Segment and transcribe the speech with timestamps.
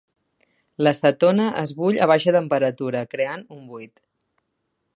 [0.83, 4.03] L"acetona es bull a baixa temperatura creant un buit.